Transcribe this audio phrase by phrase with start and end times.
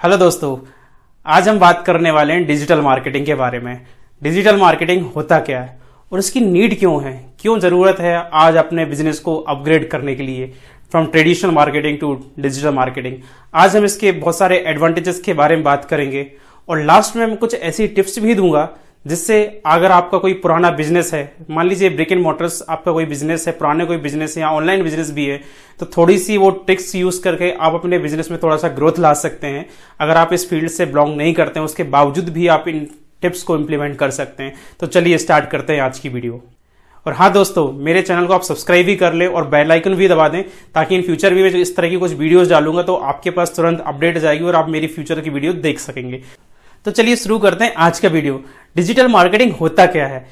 [0.00, 0.56] Hello दोस्तों,
[1.26, 3.80] आज हम बात करने वाले हैं डिजिटल मार्केटिंग के बारे में।
[4.22, 5.78] डिजिटल मार्केटिंग होता क्या है
[6.12, 7.12] और इसकी नीड क्यों है?
[7.40, 10.46] क्यों ज़रूरत है आज अपने बिज़नेस को अपग्रेड करने के लिए?
[10.90, 13.16] From traditional marketing to digital marketing
[13.54, 16.26] आज हम इसके बहुत सारे एडवांटेजेस के बारे में बात करेंगे
[16.68, 18.68] और लास्ट में मैं कुछ ऐसी टिप्स भी दूँगा
[19.04, 23.46] जिससे अगर आपका कोई पुराना बिज़नेस है, मान लीजिए ब्रिक एंड मोटर्स आपका कोई बिज़नेस
[23.48, 25.40] है, पुराने कोई बिज़नेस है या ऑनलाइन बिज़नेस भी है
[25.80, 29.12] तो थोड़ी सी वो ट्रिक्स यूज़ करके आप अपने बिज़नेस में थोड़ा सा ग्रोथ ला
[29.16, 29.66] सकते हैं।
[30.00, 32.86] अगर आप इस फ़ील्ड से बिलोंग नहीं करते हैं, उसके बावजूद भी आप इन
[33.22, 36.42] टिप्स को इम्प्लीमेंट कर सकते हैं। तो चलिए स्टार्ट करते हैं आज की वीडियो
[37.06, 40.08] और हाँ दोस्तों, मेरे चैनल को आप सब्सक्राइब भी कर ले और बेल आइकन भी
[40.08, 40.42] दबा दें,
[40.74, 43.82] ताकि इन फ्यूचर भी मैं इस तरह की कुछ वीडियोस डालूँगा तो आपके पास तुरंत
[43.86, 46.22] अपडेट जाएगी और आप मेरी फ्यूचर की वीडियो देख सकेंगे।
[46.86, 48.34] तो चलिए शुरू करते हैं आज का वीडियो।
[48.76, 50.24] डिजिटल मार्केटिंग होता क्या है?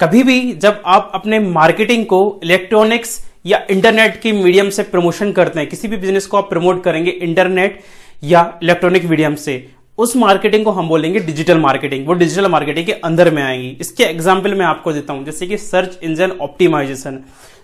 [0.00, 5.60] कभी भी जब आप अपने मार्केटिंग को इलेक्ट्रॉनिक्स या इंटरनेट की मीडियम से प्रमोशन करते
[5.60, 7.80] हैं, किसी भी बिज़नेस को आप प्रमोट करेंगे इंटरनेट
[8.22, 12.92] या इलेक्ट्रॉनिक मीडियम से, उस मार्केटिंग को हम बोलेंगे डिजिटल मार्केटिंग। वो डिजिटल मार्केटिंग के
[12.92, 17.18] अंदर में आएँगी। इसके एग्ज़ाम्पल मैं आपको देता हूँ, जैसे कि search engine optimisation,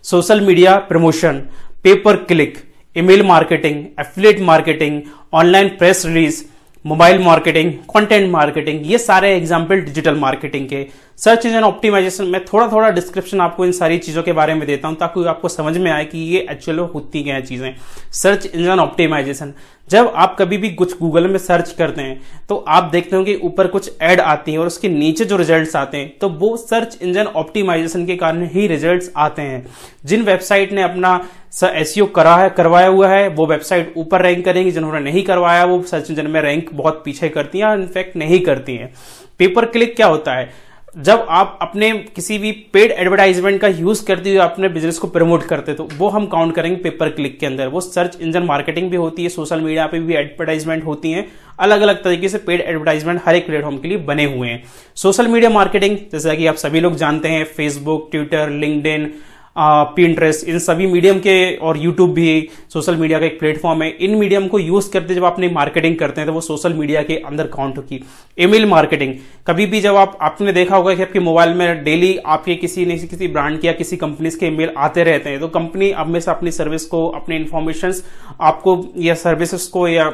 [0.04, 1.38] social media promotion,
[1.84, 2.58] pay per click,
[2.96, 5.00] email marketing affiliate marketing,
[5.32, 6.42] online press release
[6.84, 10.86] mobile marketing content marketing ये सारे एग्ज़ाम्पल डिजिटल मार्केटिंग के
[11.18, 14.88] सर्च इंजन ऑप्टिमाइजेशन में थोड़ा थोड़ा डिस्क्रिप्शन आपको इन सारी चीज़ों के बारे में देता
[14.88, 17.74] हूँ ताकि आपको समझ में आए कि ये एक्चुअल होती क्या है चीज़ें।
[18.12, 19.52] सर्च इंजन ऑप्टिमाइजेशन
[19.88, 23.34] जब आप कभी भी कुछ गूगल में सर्च करते हैं तो आप देखते हो कि
[23.44, 26.98] ऊपर कुछ एड आती है और उसके नीचे जो रिजल्ट्स आते हैं तो वो सर्च
[27.02, 29.66] इंजन ऑप्टिमाइजेशन के कारण ही रिजल्ट्स आते हैं।
[30.04, 31.16] जिन वेबसाइट ने अपना
[31.64, 35.64] एस e करा है, करवाया हुआ है, वो वेबसाइट ऊपर रैंक करेंगी, जिन्होंने नहीं करवाया,
[35.64, 38.92] वो सर्च इंजन में रैंक बहुत पीछे करती हैं इनफैक्ट नहीं करती हैं।
[39.38, 40.52] पेपर क्लिक क्या होता है?
[40.96, 45.44] जब आप अपने किसी भी पेड एडवर्टाइजमेंट का यूज़ करते हुए अपने बिज़नेस को प्रमोट
[45.44, 48.96] करते तो वो हम काउंट करेंगे पेपर क्लिक के अंदर। वो सर्च इंजन मार्केटिंग भी
[48.96, 51.26] होती है सोशल मीडिया पे भी एडवर्टाइजमेंट होती है।
[51.60, 54.62] अलग अलग तरीके से पेड एडवर्टाइजमेंट हर एक प्लेटफॉर्म के लिए बने हुए हैं।
[54.96, 59.10] सोशल मीडिया मार्केटिंग जैसा कि आप सभी लोग जानते हैं फेसबुक ट्विटर लिंकड
[59.56, 64.14] पिंट्रेस इन सभी मीडियम के और यूट्यूब भी सोशल मीडिया का एक प्लेटफॉर्म है। इन
[64.16, 67.46] मीडियम को यूज़ करते जब अपनी मार्केटिंग करते हैं तो वो सोशल मीडिया के अंदर
[67.46, 68.02] काउंट होगी।
[68.38, 69.14] ईमेल मार्केटिंग
[69.46, 72.96] कभी भी जब आप, आपने देखा होगा कि आपके मोबाइल में डेली आपके किसी न
[72.98, 76.20] किसी ब्रांड के या किसी कंपनी के ईमेल आते रहते हैं तो कंपनी अब में
[76.20, 77.94] से अपनी सर्विस को, अपने इन्फॉर्मेशन
[78.40, 80.08] आपको या सर्विसेज़ को या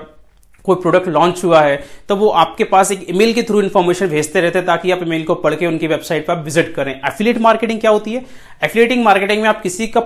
[0.70, 1.76] कोई प्रोडक्ट लॉन्च हुआ है
[2.08, 5.25] तो वो आपके पास एक ईमेल के थ्रू इन्फॉर्मेशन भेजते रहते हैं ताकि आप ईमेल
[5.25, 8.25] को पढ़ के उनकी वेबसाइट पर विज़िट करें। एफिलेट मार्केटिंग क्या होती है?
[8.64, 10.00] एफिलेटिंग मार्केटिंग में आप किसी का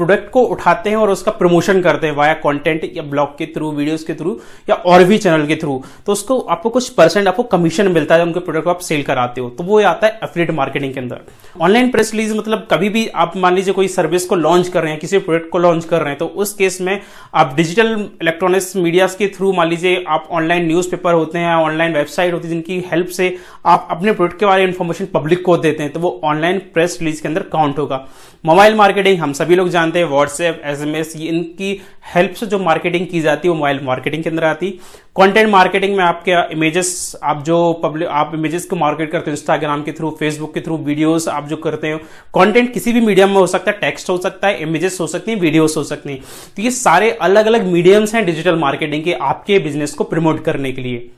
[0.00, 3.70] प्रोडक्ट को उठाते हैं और उसका प्रमोशन करते हैं वाया कंटेंट या ब्लॉग के थ्रू
[3.72, 4.38] वीडियोस के थ्रू
[4.70, 8.22] या और भी चैनल के थ्रू तो उसको आपको कुछ परसेंट आपको कमीशन मिलता है
[8.22, 11.20] उनके प्रोडक्ट को आप सेल कराते हो। तो वो आता है एफिलेट मार्केटिंग के अंदर।
[11.60, 14.90] ऑनलाइन प्रेस रिलीज़ मतलब कभी भी आप मान लीजिए कोई सर्विस को लॉन्च कर रहे
[14.90, 17.00] हैं, किसी प्रोडक्ट को लॉन्च कर रहे हैं तो उस केस में
[17.34, 22.32] आप डिजिटल इलेक्ट्रॉनिक्स मीडिया के थ्रू मान लीजिए आप ऑनलाइन न्यूज़ होते हैं ऑनलाइन वेबसाइट
[22.34, 23.36] होती है, जिनकी हेल्प से
[23.66, 26.98] आप अपने प्रोडक्ट के बारे में इन्फॉर्मेशन पब्लिक को देते हैं तो वो ऑनलाइन प्रेस
[27.00, 28.06] रिलीज़ के अंदर काउंट होगा।
[28.44, 31.80] मोबाइल मार्केटिंग हम सभी लोग जानते हैं व्हाट्सएप एसएमएस इनकी
[32.14, 34.70] हेल्प से जो मार्केटिंग की जाती है, वो मोबाइल मार्केटिंग के अंदर आती
[35.16, 39.82] कंटेंट मार्केटिंग में आपके इमेजेस आप जो पब्लिक आप इमेजेस को मार्केट करते हो इंस्टाग्राम
[39.82, 41.98] के थ्रू फेसबुक के थ्रू वीडियोस आप जो करते हो
[42.34, 45.30] कंटेंट किसी भी मीडियम में हो सकता है टेक्स्ट हो सकता है इमेजेस हो सकती
[45.30, 46.20] है वीडियोस हो सकती हैं।
[46.56, 50.72] तो ये सारे अलग अलग मीडियम्स हैं डिजिटल मार्केटिंग के आपके बिज़नेस को प्रमोट करने
[50.72, 51.10] के लिए।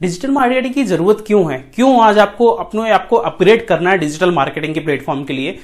[0.00, 1.58] डिजिटल मार्केटिंग की ज़रूरत क्यों है?
[1.74, 5.58] क्यों आज आपको अपने आपको अपग्रेड करना है डिजिटल मार्केटिंग के प्लेटफॉर्म के लिए?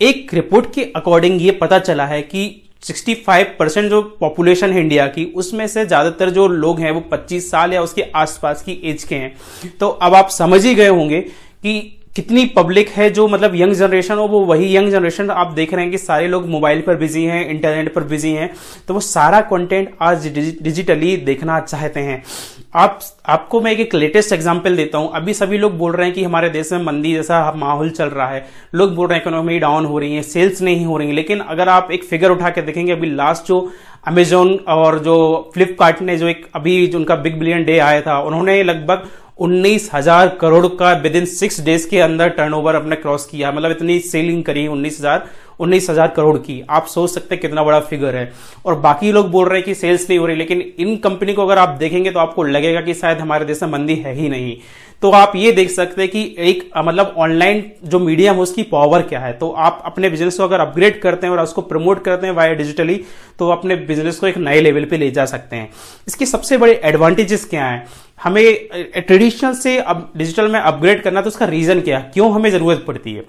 [0.00, 2.44] एक रिपोर्ट के अकॉर्डिंग ये पता चला है कि
[2.82, 7.50] 65 परसेंट जो पॉपुलेशन है इंडिया की, उसमें से ज़्यादातर जो लोग हैं वो 25
[7.50, 9.32] साल या उसके आसपास की एज के हैं।
[9.80, 14.14] तो अब आप समझ ही गए होंगे कि कितनी पब्लिक है जो मतलब यंग जनरेशन
[14.14, 17.24] हो, वो वही यंग जनरेशन आप देख रहे हैं कि सारे लोग मोबाइल पर बिज़ी
[17.24, 18.50] हैं, इंटरनेट पर बिज़ी हैं
[18.88, 20.26] तो वो सारा कंटेंट आज
[20.62, 22.22] डिजिटली देखना चाहते हैं।
[22.74, 26.24] आप, आपको मैं एक लेटेस्ट एग्जांपल देता हूँ। अभी सभी लोग बोल रहे हैं कि
[26.24, 29.86] हमारे देश में मंदी जैसा माहौल चल रहा है। लोग बोल रहे हैं इकोनॉमी डाउन
[29.86, 32.62] हो रही है सेल्स नहीं हो रही है। लेकिन अगर आप एक फिगर उठा के
[32.62, 33.72] देखेंगे, अभी लास्ट जो
[34.06, 38.18] अमेजोन और जो फ्लिपकार्ट ने जो एक, अभी जो उनका बिग बिलियन डे आया था,
[38.20, 39.08] उन्होंने लगभग
[39.42, 43.70] उन्नीस हज़ार करोड़ का विद इन सिक्स डेज़ के अंदर टर्नओवर अपने क्रॉस किया। मतलब
[43.70, 45.28] इतनी सेलिंग करी उन्नीस हज़ार
[45.60, 48.32] उन्नीस हज़ार करोड़ की। आप सोच सकते हैं कितना बड़ा फिगर है।
[48.66, 51.42] और बाकी लोग बोल रहे हैं कि सेल्स नहीं हो रही, लेकिन इन कंपनी को
[51.42, 54.56] अगर आप देखेंगे तो आपको लगेगा कि शायद हमारे देश में मंदी है ही नहीं।
[55.02, 59.02] तो आप ये देख सकते हैं कि एक मतलब ऑनलाइन जो मीडियम है, उसकी पावर
[59.02, 59.32] क्या है?
[59.32, 62.54] तो आप अपने बिज़नेस को अगर अपग्रेड करते हैं और उसको प्रमोट करते हैं वाया
[62.54, 63.00] डिजिटली
[63.38, 65.68] तो अपने बिज़नेस को एक नए लेवल पे ले जा सकते हैं।
[66.08, 67.84] इसके सबसे बड़े एडवांटेजेस क्या है?
[68.22, 71.98] हमें ट्रेडिशनल से अब डिजिटल में अपग्रेड करना तो उसका रीजन क्या?
[71.98, 73.24] है क्यों हमें ज़रूरत पड़ती है?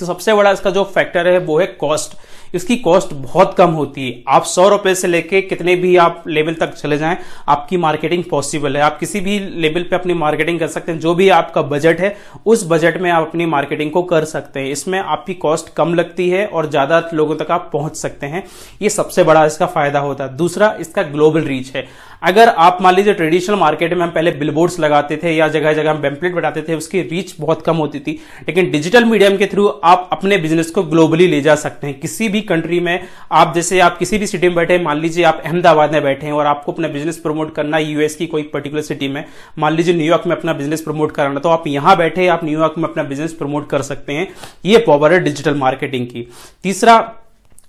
[0.00, 2.16] तो सबसे बड़ा इसका जो फैक्टर है, वो है कॉस्ट
[2.54, 6.54] इसकी कॉस्ट बहुत कम होती है। आप सौ रुपए से लेके कितने भी आप लेवल
[6.54, 7.16] तक चले जाएँ,
[7.48, 11.14] आपकी मार्केटिंग पॉसिबल है। आप किसी भी लेवल पे अपनी मार्केटिंग कर सकते हैं। जो
[11.14, 12.14] भी आपका बजट है,
[12.46, 16.28] उस बजट में आप अपनी मार्केटिंग को कर सकते हैं। इसमें आपकी कॉस्ट कम लगती
[16.30, 18.44] है और ज़्यादा लोगों तक आप पहुँच सकते हैं।
[18.82, 21.86] ये सबसे बड़ा इसका फ़ायदा होता है। दूसरा, इसका ग्लोबल रीच है।
[22.22, 25.90] अगर आप मान लीजिए ट्रेडिशनल मार्केट में हम पहले बिलबोर्ड्स लगाते थे या जगह जगह
[25.90, 28.12] हम पेम्पलेट बनाते थे, उसकी रीच बहुत कम होती थी।
[28.48, 32.28] लेकिन डिजिटल मीडियम के थ्रू आप अपने बिज़नेस को ग्लोबली ले जा सकते हैं। किसी
[32.28, 35.92] भी कंट्री में आप जैसे आप किसी भी सिटी में बैठे, मान लीजिए आप अहमदाबाद
[35.92, 39.08] में बैठे हैं और आपको अपना बिज़नेस प्रमोट करना है यूएस की कोई पर्टिकुलर सिटी
[39.08, 39.24] में,
[39.58, 42.84] मान लीजिए न्यूयॉर्क में अपना बिज़नेस प्रमोट कराना तो आप यहाँ बैठे आप न्यूयॉर्क में
[42.84, 44.28] अपना बिज़नेस प्रमोट कर सकते हैं।
[44.64, 46.26] ये पावर है डिजिटल मार्केटिंग की।
[46.64, 47.12] तीसरा,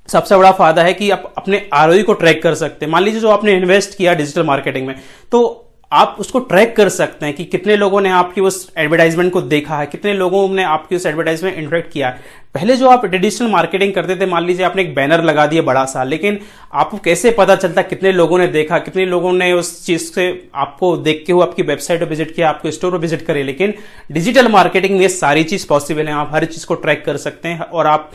[0.10, 3.22] सबसे बड़ा फ़ायदा है कि आप अपने आर को ट्रैक कर सकते हैं। मान लीजिए
[3.22, 4.96] जो आपने इन्वेस्ट किया डिजिटल मार्केटिंग में
[5.32, 9.42] तो आप उसको ट्रैक कर सकते हैं कि कितने लोगों ने आपकी उस एडवर्टाइजमेंट को
[9.44, 13.50] देखा है, कितने लोगों ने आपकी उस एडवर्टाइजमेंट इंटरेक्ट किया है। पहले जो आप ट्रेडिशनल
[13.52, 16.40] मार्केटिंग करते थे, मान लीजिए आपने एक बैनर लगा दिया बड़ा सा, लेकिन
[16.74, 20.96] आपको कैसे पता चलता कितने लोगों ने देखा, कितने लोगों ने उस चीज़ से आपको
[20.98, 23.74] देख के हुए, आपकी वेबसाइट पर विज़िट किया, आपके स्टोर पर विज़िट करे, लेकिन
[24.12, 27.60] डिजिटल मार्केटिंग में सारी चीज़ पॉसिबल है, आप हर चीज़ को ट्रैक कर सकते हैं
[27.62, 28.12] और आप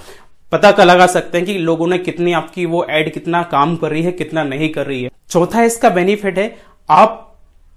[0.52, 3.90] पता कर लगा सकते हैं कि लोगों ने कितनी आपकी वो एड कितना काम कर
[3.90, 6.54] रही है, कितना नहीं कर रही है। चौथा इसका बेनिफिट है,
[6.88, 7.26] आप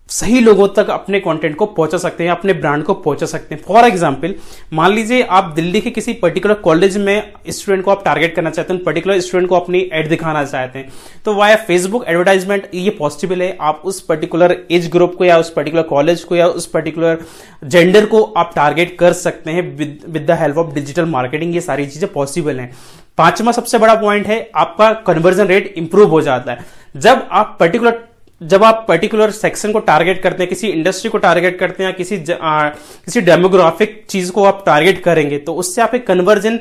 [0.10, 3.62] सही लोगों तक अपने कंटेंट को पहुँचा सकते हैं, अपने ब्रांड को पहुँचा सकते हैं।
[3.64, 4.34] फॉर एग्ज़ाम्पल
[4.74, 8.74] मान लीजिए आप दिल्ली के किसी पर्टिकुलर कॉलेज में स्टूडेंट को आप टारगेट करना चाहते
[8.74, 10.92] हैं पर्टिकुलर स्टूडेंट को अपनी एड दिखाना चाहते हैं
[11.26, 15.50] तो वाया फेसबुक एडवर्टाइजमेंट ये पॉसिबल है। आप उस पर्टिकुलर एज ग्रुप को या उस
[15.50, 17.26] पर्टिकुलर कॉलेज को या उस पर्टिकुलर
[17.66, 21.86] जेंडर को आप टारगेट कर सकते हैं with the help of digital marketing ये सारी
[21.88, 22.72] चीज़ें पॉसिबल हैं।
[23.18, 26.66] पांचवा सबसे बड़ा पॉइंट है, आपका कन्वर्जन रेट इंप्रूव हो जाता है।
[26.96, 28.04] जब आप पर्टिकुलर
[28.42, 31.96] जब आप पर्टिकुलर सेक्शन को टारगेट करते हैं किसी इंडस्ट्री को टारगेट करते हैं या
[31.98, 36.60] किसी आ, किसी डेमोग्राफिक चीज़ को आप टारगेट करेंगे तो उससे आप एक कन्वर्जन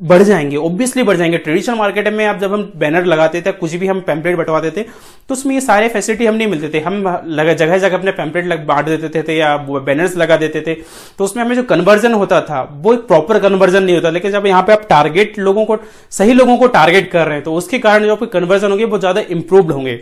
[0.00, 3.74] बढ़ जाएँगे ऑब्वियसली बढ़ जाएँगे। ट्रेडिशनल मार्केट में आप जब हम बैनर लगाते थे कुछ
[3.74, 7.02] भी हम पैम्पलेट बंटवाते थे तो उसमें ये सारे फैसिलिटी हम नहीं मिलते थे। हम
[7.30, 10.74] जगह जगह अपने पैम्पलेट बांट देते थे, थे या बैनर्स लगा देते थे।
[11.18, 14.46] तो उसमें हमें जो कन्वर्जन होता था वो एक प्रॉपर कन्वर्जन नहीं होता। लेकिन जब
[14.46, 15.78] यहाँ पे आप टारगेट लोगों को
[16.12, 18.98] सही लोगों को टारगेट कर रहे हैं तो उसके कारण जो आपके कन्वर्जन होंगे वो
[18.98, 19.98] ज़्यादा इंप्रूव्ड होंगे।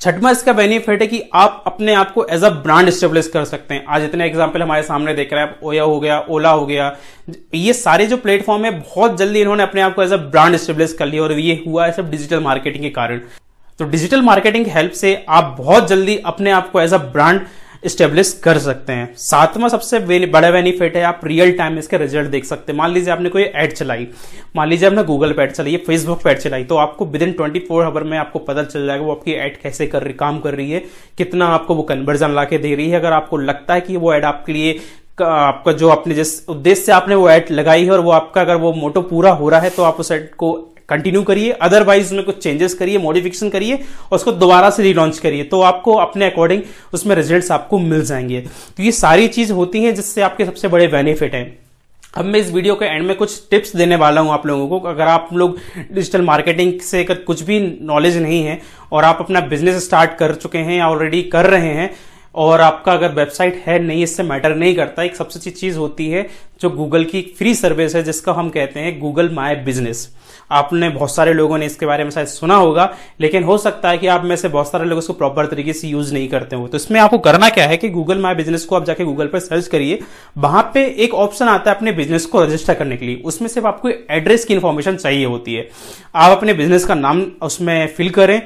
[0.00, 3.74] छठवा इसका बेनिफिट है कि आप अपने आप को एज अ ब्रांड स्टेब्लिश कर सकते
[3.74, 6.66] हैं। आज इतने एग्ज़ाम्पल हमारे सामने देख रहे हैं। आप ओया हो गया, ओला हो
[6.66, 6.96] गया।
[7.54, 10.92] ये सारे जो प्लेटफॉर्म है, बहुत जल्दी इन्होंने अपने आप को एज अ ब्रांड स्टेब्लिश
[10.92, 13.20] कर लिया और ये हुआ है सब डिजिटल मार्केटिंग के कारण।
[13.78, 17.40] तो डिजिटल मार्केटिंग हेल्प से आप बहुत जल्दी अपने आप को एज अ ब्रांड
[17.86, 22.44] स्टेब्लिश कर सकते हैं। सातवां सबसे बड़ा बेनिफिट है, आप रियल टाइम इसके रिज़ल्ट देख
[22.44, 24.06] सकते हैं। मान लीजिए आपने कोई एड चलाई।
[24.56, 27.32] मान लीजिए आपने गूगल पे एड चलाई फेसबुक पे एड चलाई तो आपको within
[27.32, 30.38] twenty four hour में आपको पता चल जाएगा वो आपकी एड कैसे कर रही, काम
[30.40, 30.82] कर रही है,
[31.18, 34.12] कितना आपको वो कन्वर्जन ला के दे रही है। अगर आपको लगता है कि वो
[34.14, 34.78] एड आपके लिए
[35.18, 38.56] आपका जो अपने जिस उद्देश्य से आपने वो एड लगाई है और वो आपका अगर
[38.56, 40.52] वो मोटो पूरा हो रहा है तो आप उस एड को
[40.88, 45.44] कंटिन्यू करिए अदरवाइज़ उसमें कुछ चेंजेस करिए मॉडिफिकेशन करिए, और उसको दोबारा से रिलॉन्च करिए।
[45.44, 46.62] तो आपको अपने अकॉर्डिंग
[46.94, 48.40] उसमें रिजल्ट्स आपको मिल जाएँगे।
[48.76, 51.58] तो ये सारी चीज़ होती है जिससे आपके सबसे बड़े बेनिफिट हैं।
[52.14, 54.86] अब मैं इस वीडियो के एंड में कुछ टिप्स देने वाला हूँ आप लोगों को।
[54.88, 55.58] अगर आप लोग
[55.92, 58.60] डिजिटल मार्केटिंग से कुछ भी नॉलेज नहीं है,
[58.92, 61.90] और आप अपना बिज़नेस स्टार्ट कर चुके हैं या ऑलरेडी कर रहे हैं
[62.36, 66.08] और आपका अगर वेबसाइट है नहीं, इससे मैटर नहीं करता। एक सबसे अच्छी चीज़ होती
[66.10, 66.28] है
[66.60, 70.08] जो गूगल की फ्री सर्विस है, जिसका हम कहते हैं गूगल माई बिज़नेस।
[70.50, 72.88] आपने बहुत सारे लोगों ने इसके बारे में शायद सुना होगा,
[73.20, 75.88] लेकिन हो सकता है कि आप में से बहुत सारे लोग इसको प्रॉपर तरीके से
[75.88, 78.76] यूज़ नहीं करते हो। तो इसमें आपको करना क्या है कि गूगल माई बिज़नेस को
[78.76, 79.98] आप जाके गूगल पर सर्च करिए।
[80.38, 83.66] वहाँ पे एक ऑप्शन आता है अपने बिज़नेस को रजिस्टर करने के लिए। उसमें सिर्फ़
[83.66, 85.68] आपको एड्रेस की इंफॉर्मेशन चाहिए होती है।
[86.14, 88.40] आप अपने बिज़नेस का नाम उसमें फिल करें।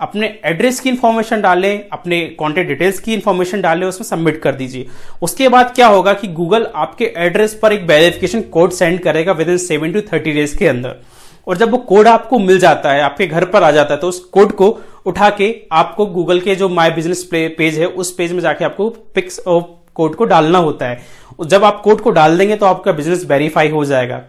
[0.00, 4.86] अपने एड्रेस की इंफॉर्मेशन डालें, अपने कॉन्टेक्ट डिटेल्स की इंफॉर्मेशन डालें, उसमें सबमिट कर दीजिए।
[5.22, 9.58] उसके बाद क्या होगा कि गूगल आपके एड्रेस पर एक वेरिफिकेशन कोड सेंड करेगा within
[9.58, 10.96] seven to thirty days के अंदर।
[11.46, 14.08] और जब वो कोड आपको मिल जाता है, आपके घर पर आ जाता है तो
[14.08, 18.32] उस कोड को उठा के आपको गूगल के जो माई बिज़नेस पेज है, उस पेज
[18.32, 21.02] में जाके आपको पिक्स कोड को डालना होता है।
[21.40, 24.22] जब आप कोड को डाल देंगे तो आपका बिज़नेस वेरीफाई हो जाएगा।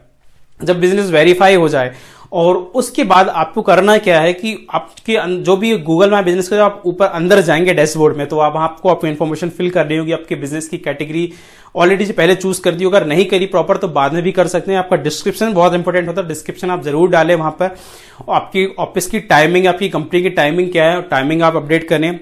[0.60, 1.93] जब बिज़नेस वेरीफाई हो जाए
[2.36, 6.63] और उसके बाद आपको करना क्या है कि आपके जो भी गूगल माई बिज़नेस का
[6.65, 10.36] आप ऊपर अंदर जाएँगे डैशबोर्ड में तो आप, आपको आपको इन्फॉर्मेशन फिल करनी होगी आपके
[10.36, 11.32] बिज़नेस की कैटेगरी
[11.75, 14.72] ऑलरेडी पहले चूज़ कर दी अगर नहीं करी प्रॉपर तो बाद में भी कर सकते
[14.72, 17.75] हैं। आपका डिस्क्रिप्शन बहुत इंपॉर्टेंट होता है। डिस्क्रिप्शन आप ज़रूर डालें वहाँ पर।
[18.30, 22.20] आपकी ऑफ़िस की टाइमिंग आपकी कंपनी की टाइमिंग क्या है टाइमिंग आप अपडेट करें।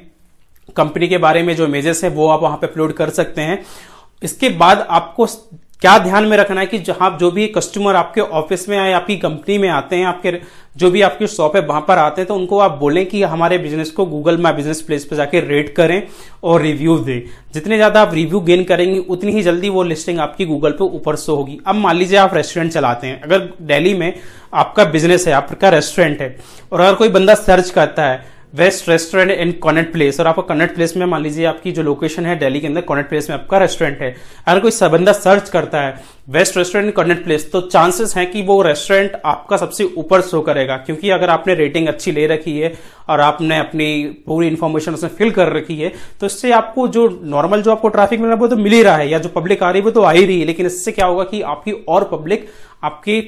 [0.76, 3.64] कंपनी के बारे में जो इमेजेस है, वो आप वहाँ पे अपलोड कर सकते हैं।
[4.24, 5.28] इसके बाद आपको
[5.84, 9.16] क्या ध्यान में रखना है कि जहाँ जो भी कस्टमर आपके ऑफ़िस में आए, आपकी
[9.18, 10.32] कंपनी में आते हैं, आपके
[10.78, 13.58] जो भी आपकी शॉप है, वहाँ पर आते हैं तो उनको आप बोलें कि हमारे
[13.58, 16.02] बिज़नेस को गूगल माई बिज़नेस प्लेस पर जाके रेट करें
[16.44, 17.22] और रिव्यू दें।
[17.54, 21.16] जितने ज़्यादा आप रिव्यू गेन करेंगे, उतनी ही जल्दी वो लिस्टिंग आपकी गूगल पे ऊपर
[21.16, 24.14] शो होगी। अब मान लीजिए आप रेस्टोरेंट चलाते हैं। अगर दिल्ली में
[24.54, 26.36] आपका बिज़नेस है, आपका रेस्टोरेंट है,
[26.72, 30.20] और अगर कोई बंदा सर्च करता है best restaurant in Connaught Place.
[30.20, 33.08] और आपका कॉनेट प्लेस में मान लीजिए आपकी जो लोकेशन है दिल्ली के अंदर, कॉनेट
[33.10, 34.16] प्लेस में आपका रेस्टोरेंट है।
[34.48, 38.42] अगर कोई बंदा सर्च करता है best restaurant in Connaught Place तो चांसेस हैं कि
[38.42, 42.74] वो रेस्टोरेंट आपका सबसे ऊपर शो करेगा। क्योंकि अगर आपने रेटिंग अच्छी ले रखी है
[43.10, 47.62] और आपने अपनी पूरी इन्फॉर्मेशन उसमें फिल कर रखी है तो इससे आपको जो नॉर्मल
[47.62, 49.64] जो आपको ट्रैफ़िक मिल रहा है, वो तो मिल ही रहा है। या जो पब्लिक
[49.64, 51.72] आ रही है, वो तो आ ही रही है। लेकिन इससे क्या होगा कि आपकी
[51.72, 52.48] और पब्लिक
[52.84, 53.22] आपकी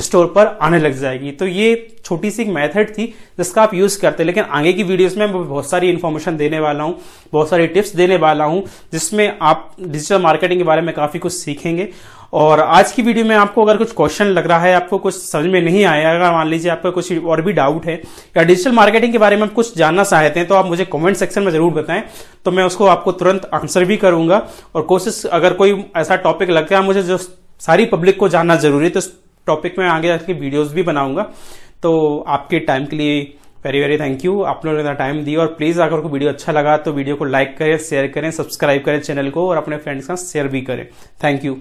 [0.00, 3.06] स्टोर पर आने लग जाएगी। तो ये छोटी सी एक मेथड थी
[3.38, 6.60] जिसका आप यूज़ करते हैं। लेकिन आगे की वीडियोस में मैं बहुत सारी इन्फॉर्मेशन देने
[6.60, 6.98] वाला हूँ,
[7.32, 11.32] बहुत सारी टिप्स देने वाला हूँ, जिसमें आप डिजिटल मार्केटिंग के बारे में काफ़ी कुछ
[11.32, 11.88] सीखेंगे।
[12.32, 15.46] और आज की वीडियो में आपको अगर कुछ क्वेश्चन लग रहा है, आपको कुछ समझ
[15.46, 17.94] में नहीं आया, अगर मान लीजिए आपका कुछ और भी डाउट है,
[18.36, 21.16] या डिजिटल मार्केटिंग के बारे में आप कुछ जानना चाहते हैं तो आप मुझे कमेंट
[21.16, 22.02] सेक्शन में ज़रूर बताएँ
[22.44, 26.76] तो मैं उसको आपको तुरंत आंसर भी करूँगा। और कोशिश, अगर कोई ऐसा टॉपिक लगता
[26.76, 27.18] है मुझे जो
[27.60, 29.00] सारी पब्लिक को जानना ज़रूरी है तो
[29.50, 31.30] टॉपिक में आगे जाकर वीडियोज़ भी बनाऊँगा।
[31.82, 33.20] तो आपके टाइम के लिए
[33.64, 36.52] वेरी वेरी थैंक यू आप लोगों ने टाइम दिया और प्लीज़ अगर आपको वीडियो अच्छा
[36.52, 40.06] लगा तो वीडियो को लाइक करें शेयर करें सब्सक्राइब करें चैनल को और अपने फ्रेंड्स
[40.06, 40.86] का शेयर भी करें।
[41.24, 41.56] Thank you